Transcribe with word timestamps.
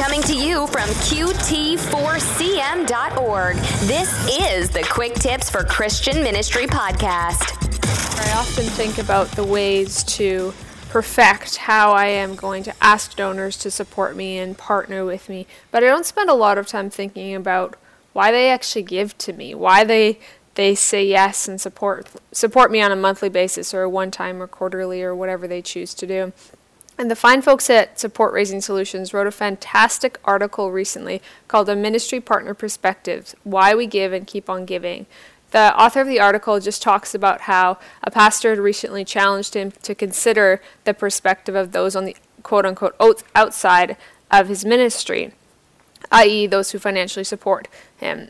Coming 0.00 0.22
to 0.22 0.34
you 0.34 0.66
from 0.68 0.88
QT4CM.org. 0.88 3.56
This 3.86 4.40
is 4.40 4.70
the 4.70 4.82
Quick 4.90 5.12
Tips 5.12 5.50
for 5.50 5.62
Christian 5.62 6.22
Ministry 6.22 6.66
podcast. 6.66 7.52
I 8.18 8.32
often 8.32 8.64
think 8.64 8.96
about 8.96 9.30
the 9.32 9.44
ways 9.44 10.02
to 10.04 10.54
perfect 10.88 11.56
how 11.56 11.92
I 11.92 12.06
am 12.06 12.34
going 12.34 12.62
to 12.62 12.72
ask 12.80 13.14
donors 13.14 13.58
to 13.58 13.70
support 13.70 14.16
me 14.16 14.38
and 14.38 14.56
partner 14.56 15.04
with 15.04 15.28
me, 15.28 15.46
but 15.70 15.84
I 15.84 15.88
don't 15.88 16.06
spend 16.06 16.30
a 16.30 16.34
lot 16.34 16.56
of 16.56 16.66
time 16.66 16.88
thinking 16.88 17.34
about 17.34 17.76
why 18.14 18.32
they 18.32 18.48
actually 18.48 18.84
give 18.84 19.18
to 19.18 19.34
me, 19.34 19.54
why 19.54 19.84
they 19.84 20.18
they 20.54 20.74
say 20.74 21.04
yes 21.04 21.46
and 21.46 21.60
support 21.60 22.08
support 22.32 22.70
me 22.70 22.80
on 22.80 22.90
a 22.90 22.96
monthly 22.96 23.28
basis 23.28 23.74
or 23.74 23.82
a 23.82 23.90
one 23.90 24.10
time 24.10 24.42
or 24.42 24.46
quarterly 24.46 25.02
or 25.02 25.14
whatever 25.14 25.46
they 25.46 25.60
choose 25.60 25.92
to 25.92 26.06
do. 26.06 26.32
And 27.00 27.10
the 27.10 27.16
fine 27.16 27.40
folks 27.40 27.70
at 27.70 27.98
Support 27.98 28.34
Raising 28.34 28.60
Solutions 28.60 29.14
wrote 29.14 29.26
a 29.26 29.30
fantastic 29.30 30.18
article 30.22 30.70
recently 30.70 31.22
called 31.48 31.70
A 31.70 31.74
Ministry 31.74 32.20
Partner 32.20 32.52
Perspectives 32.52 33.34
Why 33.42 33.74
We 33.74 33.86
Give 33.86 34.12
and 34.12 34.26
Keep 34.26 34.50
on 34.50 34.66
Giving. 34.66 35.06
The 35.52 35.74
author 35.80 36.02
of 36.02 36.06
the 36.06 36.20
article 36.20 36.60
just 36.60 36.82
talks 36.82 37.14
about 37.14 37.40
how 37.42 37.78
a 38.04 38.10
pastor 38.10 38.50
had 38.50 38.58
recently 38.58 39.02
challenged 39.02 39.54
him 39.54 39.70
to 39.82 39.94
consider 39.94 40.60
the 40.84 40.92
perspective 40.92 41.54
of 41.54 41.72
those 41.72 41.96
on 41.96 42.04
the 42.04 42.14
quote 42.42 42.66
unquote 42.66 42.96
outside 43.34 43.96
of 44.30 44.48
his 44.48 44.66
ministry, 44.66 45.32
i.e., 46.12 46.46
those 46.46 46.72
who 46.72 46.78
financially 46.78 47.24
support 47.24 47.66
him. 47.96 48.28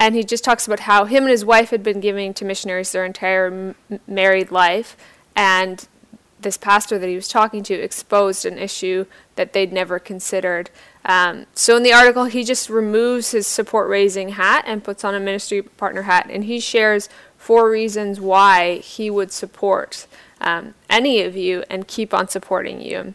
And 0.00 0.16
he 0.16 0.24
just 0.24 0.42
talks 0.42 0.66
about 0.66 0.80
how 0.80 1.04
him 1.04 1.22
and 1.22 1.30
his 1.30 1.44
wife 1.44 1.70
had 1.70 1.84
been 1.84 2.00
giving 2.00 2.34
to 2.34 2.44
missionaries 2.44 2.90
their 2.90 3.04
entire 3.04 3.46
m- 3.46 4.00
married 4.08 4.50
life, 4.50 4.96
and 5.36 5.86
this 6.42 6.56
pastor 6.56 6.98
that 6.98 7.08
he 7.08 7.14
was 7.14 7.28
talking 7.28 7.62
to 7.64 7.74
exposed 7.74 8.44
an 8.44 8.58
issue 8.58 9.06
that 9.36 9.52
they'd 9.52 9.72
never 9.72 9.98
considered. 9.98 10.70
Um, 11.04 11.46
so 11.54 11.76
in 11.76 11.82
the 11.82 11.92
article, 11.92 12.24
he 12.24 12.44
just 12.44 12.68
removes 12.68 13.30
his 13.30 13.46
support 13.46 13.88
raising 13.88 14.30
hat 14.30 14.64
and 14.66 14.84
puts 14.84 15.04
on 15.04 15.14
a 15.14 15.20
ministry 15.20 15.62
partner 15.62 16.02
hat, 16.02 16.28
and 16.30 16.44
he 16.44 16.60
shares 16.60 17.08
four 17.38 17.70
reasons 17.70 18.20
why 18.20 18.76
he 18.78 19.10
would 19.10 19.32
support 19.32 20.06
um, 20.40 20.74
any 20.88 21.22
of 21.22 21.36
you 21.36 21.64
and 21.70 21.88
keep 21.88 22.12
on 22.12 22.28
supporting 22.28 22.80
you. 22.80 23.14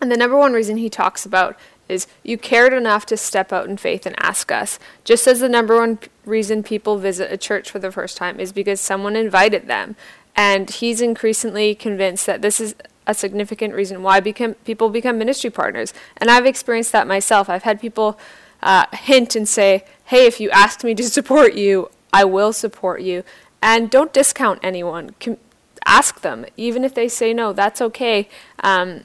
And 0.00 0.12
the 0.12 0.16
number 0.16 0.36
one 0.36 0.52
reason 0.52 0.76
he 0.76 0.90
talks 0.90 1.24
about 1.24 1.56
is 1.88 2.06
you 2.22 2.38
cared 2.38 2.72
enough 2.72 3.04
to 3.06 3.16
step 3.16 3.52
out 3.52 3.68
in 3.68 3.76
faith 3.76 4.06
and 4.06 4.14
ask 4.18 4.50
us. 4.50 4.78
Just 5.04 5.26
as 5.26 5.40
the 5.40 5.48
number 5.48 5.76
one 5.76 5.98
reason 6.24 6.62
people 6.62 6.98
visit 6.98 7.32
a 7.32 7.36
church 7.36 7.70
for 7.70 7.78
the 7.78 7.92
first 7.92 8.16
time 8.16 8.40
is 8.40 8.52
because 8.52 8.80
someone 8.80 9.16
invited 9.16 9.66
them. 9.66 9.96
And 10.36 10.68
he's 10.68 11.00
increasingly 11.00 11.74
convinced 11.74 12.26
that 12.26 12.42
this 12.42 12.60
is 12.60 12.74
a 13.06 13.14
significant 13.14 13.74
reason 13.74 14.02
why 14.02 14.20
become, 14.20 14.54
people 14.64 14.88
become 14.88 15.18
ministry 15.18 15.50
partners. 15.50 15.92
And 16.16 16.30
I've 16.30 16.46
experienced 16.46 16.92
that 16.92 17.06
myself. 17.06 17.48
I've 17.48 17.62
had 17.62 17.80
people 17.80 18.18
uh, 18.62 18.86
hint 18.92 19.36
and 19.36 19.48
say, 19.48 19.84
hey, 20.06 20.26
if 20.26 20.40
you 20.40 20.50
ask 20.50 20.82
me 20.82 20.94
to 20.94 21.02
support 21.18 21.54
you, 21.54 21.90
I 22.12 22.24
will 22.24 22.52
support 22.52 23.02
you. 23.02 23.24
And 23.62 23.90
don't 23.90 24.12
discount 24.12 24.60
anyone. 24.62 25.14
Com- 25.20 25.38
ask 25.86 26.20
them. 26.22 26.46
Even 26.56 26.84
if 26.84 26.94
they 26.94 27.08
say 27.08 27.32
no, 27.32 27.52
that's 27.52 27.80
okay. 27.80 28.28
Um, 28.60 29.04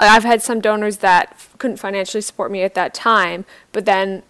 I've 0.00 0.24
had 0.24 0.42
some 0.42 0.60
donors 0.60 0.98
that 0.98 1.30
f- 1.32 1.54
couldn't 1.58 1.78
financially 1.78 2.20
support 2.20 2.50
me 2.50 2.62
at 2.62 2.74
that 2.74 2.94
time, 2.94 3.44
but 3.72 3.84
then 3.84 4.22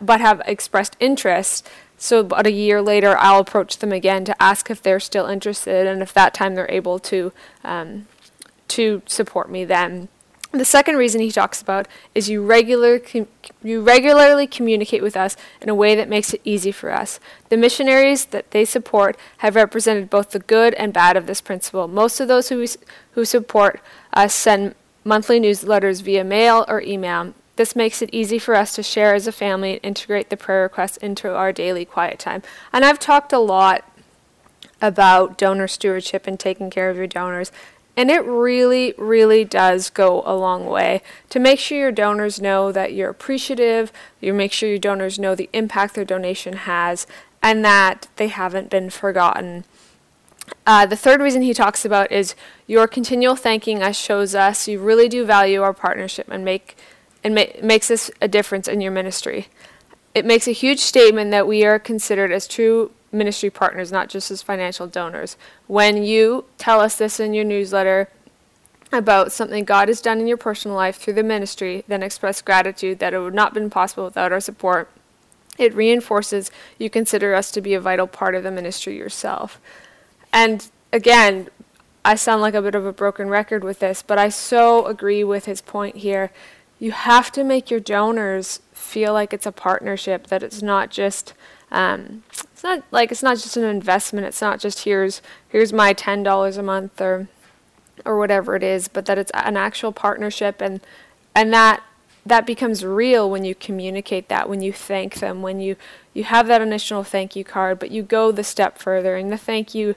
but 0.00 0.20
have 0.20 0.40
expressed 0.46 0.96
interest 1.00 1.68
so 1.98 2.20
about 2.20 2.46
a 2.46 2.52
year 2.52 2.80
later, 2.80 3.16
I'll 3.18 3.40
approach 3.40 3.78
them 3.78 3.92
again 3.92 4.24
to 4.24 4.42
ask 4.42 4.70
if 4.70 4.82
they're 4.82 5.00
still 5.00 5.26
interested, 5.26 5.86
and 5.86 6.00
if 6.00 6.14
that 6.14 6.32
time 6.32 6.54
they're 6.54 6.70
able 6.70 6.98
to 7.00 7.32
um, 7.64 8.06
to 8.68 9.02
support 9.06 9.50
me 9.50 9.64
then. 9.64 10.08
The 10.50 10.64
second 10.64 10.96
reason 10.96 11.20
he 11.20 11.30
talks 11.30 11.60
about 11.60 11.86
is 12.14 12.30
you 12.30 12.42
regular 12.42 12.98
com- 12.98 13.28
you 13.62 13.82
regularly 13.82 14.46
communicate 14.46 15.02
with 15.02 15.16
us 15.16 15.36
in 15.60 15.68
a 15.68 15.74
way 15.74 15.94
that 15.94 16.08
makes 16.08 16.32
it 16.32 16.40
easy 16.42 16.72
for 16.72 16.90
us. 16.90 17.20
The 17.50 17.58
missionaries 17.58 18.26
that 18.26 18.50
they 18.52 18.64
support 18.64 19.18
have 19.38 19.56
represented 19.56 20.08
both 20.08 20.30
the 20.30 20.38
good 20.38 20.72
and 20.74 20.92
bad 20.92 21.18
of 21.18 21.26
this 21.26 21.42
principle. 21.42 21.86
Most 21.86 22.18
of 22.18 22.28
those 22.28 22.48
who 22.48 22.64
who 23.12 23.24
support 23.26 23.80
us 24.14 24.32
send 24.32 24.74
monthly 25.04 25.38
newsletters 25.38 26.02
via 26.02 26.24
mail 26.24 26.64
or 26.66 26.80
email. 26.80 27.34
This 27.58 27.74
makes 27.74 28.02
it 28.02 28.10
easy 28.12 28.38
for 28.38 28.54
us 28.54 28.72
to 28.76 28.84
share 28.84 29.14
as 29.14 29.26
a 29.26 29.32
family 29.32 29.72
and 29.72 29.80
integrate 29.82 30.30
the 30.30 30.36
prayer 30.36 30.62
requests 30.62 30.96
into 30.98 31.34
our 31.34 31.52
daily 31.52 31.84
quiet 31.84 32.20
time. 32.20 32.44
And 32.72 32.84
I've 32.84 33.00
talked 33.00 33.32
a 33.32 33.40
lot 33.40 33.84
about 34.80 35.36
donor 35.36 35.66
stewardship 35.66 36.28
and 36.28 36.38
taking 36.38 36.70
care 36.70 36.88
of 36.88 36.96
your 36.96 37.08
donors. 37.08 37.50
And 37.96 38.12
it 38.12 38.24
really, 38.24 38.94
really 38.96 39.44
does 39.44 39.90
go 39.90 40.22
a 40.24 40.36
long 40.36 40.66
way 40.66 41.02
to 41.30 41.40
make 41.40 41.58
sure 41.58 41.76
your 41.76 41.90
donors 41.90 42.40
know 42.40 42.70
that 42.70 42.92
you're 42.92 43.10
appreciative, 43.10 43.90
you 44.20 44.32
make 44.32 44.52
sure 44.52 44.68
your 44.68 44.78
donors 44.78 45.18
know 45.18 45.34
the 45.34 45.50
impact 45.52 45.96
their 45.96 46.04
donation 46.04 46.52
has, 46.58 47.08
and 47.42 47.64
that 47.64 48.06
they 48.18 48.28
haven't 48.28 48.70
been 48.70 48.88
forgotten. 48.88 49.64
Uh, 50.64 50.86
the 50.86 50.94
third 50.96 51.20
reason 51.20 51.42
he 51.42 51.52
talks 51.52 51.84
about 51.84 52.12
is 52.12 52.36
your 52.68 52.86
continual 52.86 53.34
thanking 53.34 53.82
us 53.82 53.98
shows 53.98 54.32
us 54.32 54.68
you 54.68 54.78
really 54.78 55.08
do 55.08 55.24
value 55.24 55.60
our 55.60 55.74
partnership 55.74 56.28
and 56.30 56.44
make 56.44 56.76
and 57.24 57.34
ma- 57.34 57.44
makes 57.62 57.88
this 57.88 58.10
a 58.20 58.28
difference 58.28 58.68
in 58.68 58.80
your 58.80 58.92
ministry. 58.92 59.48
It 60.14 60.24
makes 60.24 60.48
a 60.48 60.52
huge 60.52 60.80
statement 60.80 61.30
that 61.30 61.46
we 61.46 61.64
are 61.64 61.78
considered 61.78 62.32
as 62.32 62.46
true 62.46 62.90
ministry 63.12 63.50
partners, 63.50 63.90
not 63.92 64.08
just 64.08 64.30
as 64.30 64.42
financial 64.42 64.86
donors. 64.86 65.36
When 65.66 66.02
you 66.02 66.44
tell 66.58 66.80
us 66.80 66.96
this 66.96 67.20
in 67.20 67.34
your 67.34 67.44
newsletter 67.44 68.08
about 68.92 69.32
something 69.32 69.64
God 69.64 69.88
has 69.88 70.00
done 70.00 70.18
in 70.18 70.26
your 70.26 70.36
personal 70.36 70.76
life 70.76 70.96
through 70.96 71.14
the 71.14 71.22
ministry, 71.22 71.84
then 71.88 72.02
express 72.02 72.40
gratitude 72.42 72.98
that 72.98 73.14
it 73.14 73.18
would 73.18 73.34
not 73.34 73.48
have 73.48 73.54
been 73.54 73.70
possible 73.70 74.04
without 74.04 74.32
our 74.32 74.40
support. 74.40 74.90
It 75.58 75.74
reinforces 75.74 76.50
you 76.78 76.88
consider 76.88 77.34
us 77.34 77.50
to 77.52 77.60
be 77.60 77.74
a 77.74 77.80
vital 77.80 78.06
part 78.06 78.34
of 78.34 78.44
the 78.44 78.50
ministry 78.50 78.96
yourself. 78.96 79.60
And 80.32 80.68
again, 80.92 81.48
I 82.04 82.14
sound 82.14 82.40
like 82.40 82.54
a 82.54 82.62
bit 82.62 82.74
of 82.74 82.86
a 82.86 82.92
broken 82.92 83.28
record 83.28 83.64
with 83.64 83.80
this, 83.80 84.02
but 84.02 84.18
I 84.18 84.28
so 84.28 84.86
agree 84.86 85.24
with 85.24 85.44
his 85.46 85.60
point 85.60 85.96
here 85.96 86.30
you 86.78 86.92
have 86.92 87.32
to 87.32 87.44
make 87.44 87.70
your 87.70 87.80
donors 87.80 88.60
feel 88.72 89.12
like 89.12 89.32
it's 89.32 89.46
a 89.46 89.52
partnership 89.52 90.28
that 90.28 90.42
it's 90.42 90.62
not 90.62 90.90
just 90.90 91.34
um, 91.70 92.22
it's 92.30 92.62
not 92.62 92.82
like 92.90 93.12
it's 93.12 93.22
not 93.22 93.36
just 93.36 93.56
an 93.56 93.64
investment. 93.64 94.26
It's 94.26 94.40
not 94.40 94.58
just 94.58 94.84
here's 94.84 95.20
here's 95.48 95.72
my 95.72 95.92
ten 95.92 96.22
dollars 96.22 96.56
a 96.56 96.62
month 96.62 97.00
or 97.00 97.28
or 98.04 98.16
whatever 98.16 98.54
it 98.54 98.62
is 98.62 98.88
but 98.88 99.06
that 99.06 99.18
it's 99.18 99.30
an 99.34 99.56
actual 99.56 99.92
partnership. 99.92 100.60
And 100.60 100.80
and 101.34 101.52
that 101.52 101.82
that 102.24 102.46
becomes 102.46 102.84
real 102.84 103.30
when 103.30 103.44
you 103.44 103.54
communicate 103.54 104.28
that 104.28 104.48
when 104.48 104.60
you 104.60 104.72
thank 104.72 105.16
them 105.16 105.40
when 105.40 105.60
you 105.60 105.76
you 106.12 106.24
have 106.24 106.46
that 106.46 106.60
initial 106.60 107.02
thank 107.02 107.34
you 107.34 107.44
card 107.44 107.78
but 107.78 107.90
you 107.90 108.02
go 108.02 108.32
the 108.32 108.44
step 108.44 108.78
further. 108.78 109.16
And 109.16 109.30
the 109.30 109.38
thank 109.38 109.74
you 109.74 109.94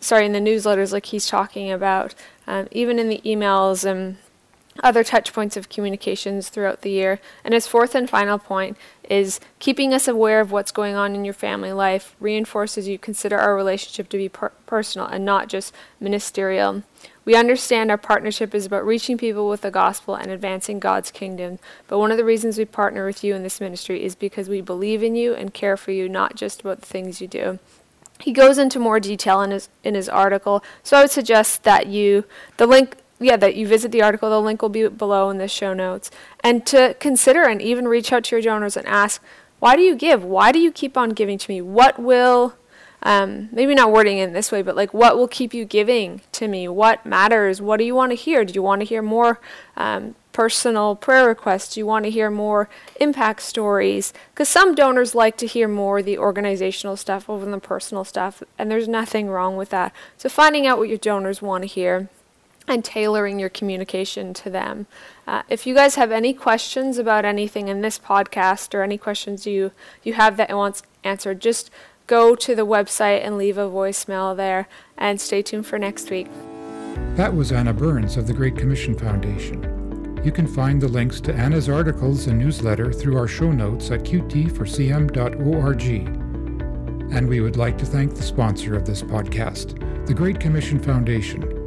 sorry 0.00 0.24
in 0.24 0.32
the 0.32 0.40
newsletters 0.40 0.92
like 0.92 1.06
he's 1.06 1.26
talking 1.26 1.70
about 1.70 2.14
um, 2.46 2.66
even 2.70 2.98
in 2.98 3.08
the 3.08 3.20
emails 3.26 3.84
and 3.84 4.16
other 4.82 5.04
touch 5.04 5.32
points 5.32 5.56
of 5.56 5.68
communications 5.68 6.48
throughout 6.48 6.82
the 6.82 6.90
year. 6.90 7.20
And 7.44 7.54
his 7.54 7.66
fourth 7.66 7.94
and 7.94 8.08
final 8.08 8.38
point 8.38 8.76
is 9.08 9.40
keeping 9.58 9.92
us 9.92 10.06
aware 10.06 10.40
of 10.40 10.52
what's 10.52 10.72
going 10.72 10.94
on 10.94 11.14
in 11.14 11.24
your 11.24 11.34
family 11.34 11.72
life 11.72 12.14
reinforces 12.20 12.88
you 12.88 12.98
consider 12.98 13.38
our 13.38 13.56
relationship 13.56 14.08
to 14.10 14.16
be 14.16 14.28
per- 14.28 14.52
personal 14.66 15.06
and 15.06 15.24
not 15.24 15.48
just 15.48 15.74
ministerial. 15.98 16.82
We 17.24 17.34
understand 17.34 17.90
our 17.90 17.98
partnership 17.98 18.54
is 18.54 18.66
about 18.66 18.86
reaching 18.86 19.18
people 19.18 19.48
with 19.48 19.60
the 19.60 19.70
gospel 19.70 20.14
and 20.14 20.30
advancing 20.30 20.78
God's 20.78 21.10
kingdom. 21.10 21.58
But 21.86 21.98
one 21.98 22.10
of 22.10 22.16
the 22.16 22.24
reasons 22.24 22.56
we 22.56 22.64
partner 22.64 23.04
with 23.04 23.22
you 23.22 23.34
in 23.34 23.42
this 23.42 23.60
ministry 23.60 24.02
is 24.02 24.14
because 24.14 24.48
we 24.48 24.60
believe 24.60 25.02
in 25.02 25.14
you 25.14 25.34
and 25.34 25.52
care 25.52 25.76
for 25.76 25.92
you, 25.92 26.08
not 26.08 26.34
just 26.34 26.60
about 26.62 26.80
the 26.80 26.86
things 26.86 27.20
you 27.20 27.26
do. 27.26 27.58
He 28.20 28.32
goes 28.32 28.58
into 28.58 28.78
more 28.78 29.00
detail 29.00 29.40
in 29.42 29.50
his 29.50 29.68
in 29.82 29.94
his 29.94 30.08
article, 30.08 30.62
so 30.82 30.98
I 30.98 31.02
would 31.02 31.10
suggest 31.10 31.62
that 31.62 31.86
you 31.86 32.24
the 32.58 32.66
link 32.66 32.96
yeah, 33.20 33.36
that 33.36 33.54
you 33.54 33.68
visit 33.68 33.92
the 33.92 34.02
article. 34.02 34.30
The 34.30 34.40
link 34.40 34.62
will 34.62 34.70
be 34.70 34.88
below 34.88 35.28
in 35.28 35.38
the 35.38 35.46
show 35.46 35.74
notes. 35.74 36.10
And 36.42 36.66
to 36.66 36.96
consider 36.98 37.42
and 37.42 37.60
even 37.60 37.86
reach 37.86 38.12
out 38.12 38.24
to 38.24 38.36
your 38.36 38.42
donors 38.42 38.76
and 38.76 38.86
ask, 38.86 39.22
why 39.58 39.76
do 39.76 39.82
you 39.82 39.94
give? 39.94 40.24
Why 40.24 40.52
do 40.52 40.58
you 40.58 40.72
keep 40.72 40.96
on 40.96 41.10
giving 41.10 41.36
to 41.36 41.52
me? 41.52 41.60
What 41.60 41.98
will, 41.98 42.54
um, 43.02 43.50
maybe 43.52 43.74
not 43.74 43.92
wording 43.92 44.18
it 44.18 44.28
in 44.28 44.32
this 44.32 44.50
way, 44.50 44.62
but 44.62 44.74
like, 44.74 44.94
what 44.94 45.18
will 45.18 45.28
keep 45.28 45.52
you 45.52 45.66
giving 45.66 46.22
to 46.32 46.48
me? 46.48 46.66
What 46.66 47.04
matters? 47.04 47.60
What 47.60 47.76
do 47.76 47.84
you 47.84 47.94
want 47.94 48.10
to 48.12 48.16
hear? 48.16 48.42
Do 48.44 48.54
you 48.54 48.62
want 48.62 48.80
to 48.80 48.86
hear 48.86 49.02
more 49.02 49.38
um, 49.76 50.14
personal 50.32 50.96
prayer 50.96 51.28
requests? 51.28 51.74
Do 51.74 51.80
you 51.80 51.86
want 51.86 52.06
to 52.06 52.10
hear 52.10 52.30
more 52.30 52.70
impact 52.98 53.42
stories? 53.42 54.14
Because 54.32 54.48
some 54.48 54.74
donors 54.74 55.14
like 55.14 55.36
to 55.36 55.46
hear 55.46 55.68
more 55.68 56.00
the 56.00 56.16
organizational 56.16 56.96
stuff 56.96 57.28
over 57.28 57.44
the 57.44 57.58
personal 57.58 58.04
stuff, 58.04 58.42
and 58.58 58.70
there's 58.70 58.88
nothing 58.88 59.28
wrong 59.28 59.58
with 59.58 59.68
that. 59.68 59.92
So 60.16 60.30
finding 60.30 60.66
out 60.66 60.78
what 60.78 60.88
your 60.88 60.96
donors 60.96 61.42
want 61.42 61.64
to 61.64 61.68
hear 61.68 62.08
and 62.68 62.84
tailoring 62.84 63.40
your 63.40 63.48
communication 63.48 64.32
to 64.34 64.50
them. 64.50 64.86
Uh, 65.26 65.42
if 65.48 65.66
you 65.66 65.74
guys 65.74 65.94
have 65.96 66.12
any 66.12 66.32
questions 66.32 66.98
about 66.98 67.24
anything 67.24 67.68
in 67.68 67.80
this 67.80 67.98
podcast 67.98 68.74
or 68.74 68.82
any 68.82 68.98
questions 68.98 69.46
you, 69.46 69.72
you 70.02 70.12
have 70.14 70.36
that 70.36 70.54
wants 70.54 70.82
answered, 71.04 71.40
just 71.40 71.70
go 72.06 72.34
to 72.34 72.54
the 72.54 72.66
website 72.66 73.24
and 73.24 73.38
leave 73.38 73.56
a 73.56 73.68
voicemail 73.68 74.36
there 74.36 74.68
and 74.98 75.20
stay 75.20 75.42
tuned 75.42 75.66
for 75.66 75.78
next 75.78 76.10
week. 76.10 76.26
That 77.16 77.34
was 77.34 77.52
Anna 77.52 77.72
Burns 77.72 78.16
of 78.16 78.26
the 78.26 78.32
Great 78.32 78.56
Commission 78.56 78.98
Foundation. 78.98 80.20
You 80.24 80.32
can 80.32 80.46
find 80.46 80.80
the 80.80 80.88
links 80.88 81.20
to 81.22 81.32
Anna's 81.32 81.68
articles 81.68 82.26
and 82.26 82.38
newsletter 82.38 82.92
through 82.92 83.16
our 83.16 83.28
show 83.28 83.52
notes 83.52 83.90
at 83.90 84.00
qt4cm.org. 84.00 85.84
And 87.12 87.28
we 87.28 87.40
would 87.40 87.56
like 87.56 87.78
to 87.78 87.86
thank 87.86 88.14
the 88.14 88.22
sponsor 88.22 88.76
of 88.76 88.84
this 88.86 89.02
podcast, 89.02 90.06
the 90.06 90.14
Great 90.14 90.38
Commission 90.38 90.78
Foundation. 90.78 91.59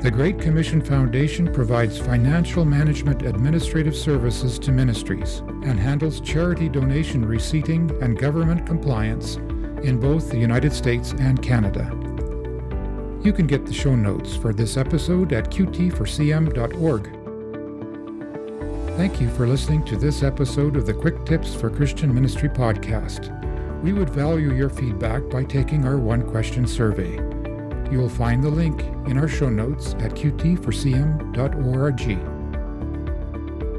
The 0.00 0.10
Great 0.10 0.40
Commission 0.40 0.80
Foundation 0.80 1.52
provides 1.52 1.98
financial 1.98 2.64
management 2.64 3.20
administrative 3.20 3.94
services 3.94 4.58
to 4.60 4.72
ministries 4.72 5.40
and 5.40 5.78
handles 5.78 6.22
charity 6.22 6.70
donation 6.70 7.22
receipting 7.22 7.90
and 8.02 8.18
government 8.18 8.66
compliance 8.66 9.36
in 9.84 10.00
both 10.00 10.30
the 10.30 10.38
United 10.38 10.72
States 10.72 11.12
and 11.18 11.42
Canada. 11.42 11.84
You 13.22 13.34
can 13.34 13.46
get 13.46 13.66
the 13.66 13.74
show 13.74 13.94
notes 13.94 14.34
for 14.34 14.54
this 14.54 14.78
episode 14.78 15.34
at 15.34 15.50
qt4cm.org. 15.50 17.04
Thank 18.96 19.20
you 19.20 19.28
for 19.28 19.46
listening 19.46 19.84
to 19.84 19.96
this 19.96 20.22
episode 20.22 20.76
of 20.76 20.86
the 20.86 20.94
Quick 20.94 21.26
Tips 21.26 21.54
for 21.54 21.68
Christian 21.68 22.14
Ministry 22.14 22.48
podcast. 22.48 23.36
We 23.82 23.92
would 23.92 24.08
value 24.08 24.54
your 24.54 24.70
feedback 24.70 25.28
by 25.28 25.44
taking 25.44 25.84
our 25.84 25.98
one 25.98 26.22
question 26.22 26.66
survey. 26.66 27.39
You 27.90 27.98
will 27.98 28.08
find 28.08 28.42
the 28.42 28.50
link 28.50 28.82
in 29.08 29.18
our 29.18 29.28
show 29.28 29.48
notes 29.48 29.94
at 29.94 30.12
qt4cm.org. 30.12 32.00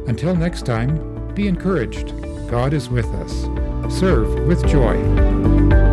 Until 0.07 0.35
next 0.35 0.65
time, 0.65 1.33
be 1.33 1.47
encouraged. 1.47 2.13
God 2.49 2.73
is 2.73 2.89
with 2.89 3.07
us. 3.07 3.47
Serve 3.97 4.47
with 4.47 4.67
joy. 4.67 5.90